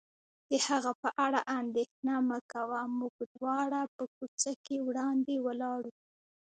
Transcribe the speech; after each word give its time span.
د 0.49 0.51
هغه 0.67 0.91
په 1.01 1.09
اړه 1.25 1.39
اندېښنه 1.59 2.15
مه 2.29 2.39
کوه، 2.51 2.79
موږ 2.97 3.15
دواړه 3.35 3.81
په 3.95 4.03
کوڅه 4.15 4.51
کې 4.65 4.75
وړاندې 4.87 5.33
ولاړو. 5.45 5.91